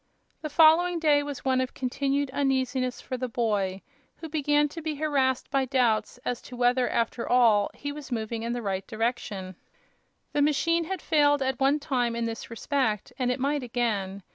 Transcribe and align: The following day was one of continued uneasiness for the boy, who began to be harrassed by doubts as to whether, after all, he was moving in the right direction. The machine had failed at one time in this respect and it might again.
The 0.41 0.49
following 0.49 0.97
day 0.97 1.21
was 1.21 1.45
one 1.45 1.61
of 1.61 1.75
continued 1.75 2.31
uneasiness 2.31 2.99
for 3.01 3.17
the 3.17 3.27
boy, 3.27 3.83
who 4.15 4.29
began 4.29 4.67
to 4.69 4.81
be 4.81 4.95
harrassed 4.95 5.51
by 5.51 5.65
doubts 5.65 6.17
as 6.25 6.41
to 6.41 6.55
whether, 6.57 6.89
after 6.89 7.29
all, 7.29 7.69
he 7.75 7.91
was 7.91 8.11
moving 8.11 8.41
in 8.41 8.53
the 8.53 8.63
right 8.63 8.87
direction. 8.87 9.55
The 10.33 10.41
machine 10.41 10.85
had 10.85 11.03
failed 11.03 11.43
at 11.43 11.59
one 11.59 11.79
time 11.79 12.15
in 12.15 12.25
this 12.25 12.49
respect 12.49 13.13
and 13.19 13.29
it 13.31 13.39
might 13.39 13.61
again. 13.61 14.23